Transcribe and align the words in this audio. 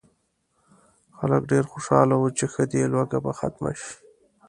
خلک 1.17 1.41
ډېر 1.51 1.63
خوشاله 1.71 2.15
وو 2.17 2.29
چې 2.37 2.45
ښه 2.53 2.63
دی 2.71 2.81
لوږه 2.93 3.19
به 3.23 3.31
ختمه 3.39 3.71
شي. 3.79 3.91